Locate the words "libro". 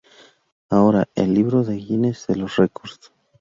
1.35-1.61